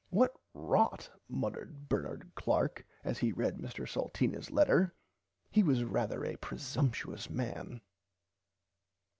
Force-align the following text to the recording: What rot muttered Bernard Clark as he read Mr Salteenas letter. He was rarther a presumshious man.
What 0.09 0.35
rot 0.55 1.11
muttered 1.29 1.87
Bernard 1.87 2.31
Clark 2.33 2.87
as 3.03 3.19
he 3.19 3.31
read 3.31 3.57
Mr 3.59 3.87
Salteenas 3.87 4.49
letter. 4.49 4.95
He 5.51 5.61
was 5.61 5.83
rarther 5.83 6.25
a 6.25 6.37
presumshious 6.37 7.29
man. 7.29 7.81